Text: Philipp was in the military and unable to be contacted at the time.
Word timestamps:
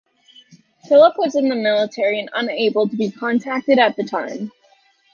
Philipp 0.89 1.13
was 1.19 1.35
in 1.35 1.47
the 1.47 1.55
military 1.55 2.19
and 2.19 2.31
unable 2.33 2.89
to 2.89 2.95
be 2.95 3.11
contacted 3.11 3.77
at 3.77 3.95
the 3.97 4.03
time. 4.03 4.51